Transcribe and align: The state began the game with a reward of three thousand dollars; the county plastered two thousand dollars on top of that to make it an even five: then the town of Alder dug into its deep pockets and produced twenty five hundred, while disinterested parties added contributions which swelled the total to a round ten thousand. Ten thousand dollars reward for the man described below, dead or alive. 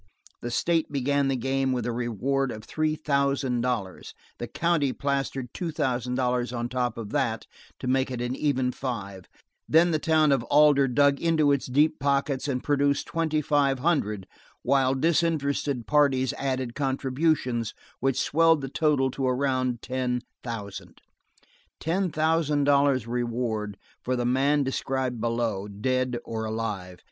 The 0.41 0.49
state 0.49 0.91
began 0.91 1.27
the 1.27 1.35
game 1.35 1.73
with 1.73 1.85
a 1.85 1.91
reward 1.91 2.51
of 2.51 2.63
three 2.63 2.95
thousand 2.95 3.61
dollars; 3.61 4.15
the 4.39 4.47
county 4.47 4.93
plastered 4.93 5.53
two 5.53 5.69
thousand 5.69 6.15
dollars 6.15 6.51
on 6.51 6.69
top 6.69 6.97
of 6.97 7.11
that 7.11 7.45
to 7.81 7.85
make 7.85 8.09
it 8.09 8.19
an 8.19 8.35
even 8.35 8.71
five: 8.71 9.25
then 9.69 9.91
the 9.91 9.99
town 9.99 10.31
of 10.31 10.41
Alder 10.45 10.87
dug 10.87 11.19
into 11.21 11.51
its 11.51 11.67
deep 11.67 11.99
pockets 11.99 12.47
and 12.47 12.63
produced 12.63 13.05
twenty 13.05 13.43
five 13.43 13.77
hundred, 13.77 14.25
while 14.63 14.95
disinterested 14.95 15.85
parties 15.85 16.33
added 16.33 16.73
contributions 16.73 17.75
which 17.99 18.19
swelled 18.19 18.61
the 18.61 18.69
total 18.69 19.11
to 19.11 19.27
a 19.27 19.35
round 19.35 19.83
ten 19.83 20.21
thousand. 20.43 20.99
Ten 21.79 22.09
thousand 22.09 22.63
dollars 22.63 23.05
reward 23.05 23.77
for 24.03 24.15
the 24.15 24.25
man 24.25 24.63
described 24.63 25.21
below, 25.21 25.67
dead 25.67 26.17
or 26.25 26.45
alive. 26.45 26.97